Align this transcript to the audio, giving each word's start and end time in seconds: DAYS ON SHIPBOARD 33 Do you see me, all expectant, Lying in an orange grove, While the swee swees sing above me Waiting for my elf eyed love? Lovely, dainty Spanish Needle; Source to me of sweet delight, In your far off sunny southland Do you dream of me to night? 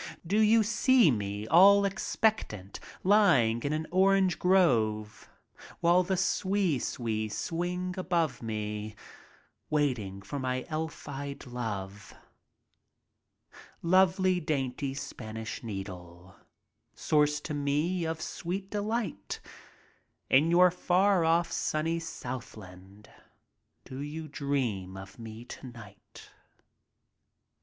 DAYS - -
ON 0.00 0.08
SHIPBOARD 0.08 0.20
33 0.22 0.38
Do 0.38 0.40
you 0.50 0.62
see 0.62 1.10
me, 1.10 1.46
all 1.48 1.84
expectant, 1.84 2.80
Lying 3.04 3.62
in 3.64 3.74
an 3.74 3.86
orange 3.90 4.38
grove, 4.38 5.28
While 5.80 6.04
the 6.04 6.16
swee 6.16 6.78
swees 6.78 7.34
sing 7.36 7.94
above 7.98 8.40
me 8.40 8.96
Waiting 9.68 10.22
for 10.22 10.38
my 10.38 10.64
elf 10.70 11.06
eyed 11.06 11.44
love? 11.44 12.14
Lovely, 13.82 14.40
dainty 14.40 14.94
Spanish 14.94 15.62
Needle; 15.62 16.34
Source 16.94 17.38
to 17.42 17.52
me 17.52 18.06
of 18.06 18.22
sweet 18.22 18.70
delight, 18.70 19.38
In 20.30 20.50
your 20.50 20.70
far 20.70 21.26
off 21.26 21.52
sunny 21.52 21.98
southland 21.98 23.10
Do 23.84 23.98
you 24.00 24.28
dream 24.28 24.96
of 24.96 25.18
me 25.18 25.44
to 25.44 25.66
night? 25.66 26.30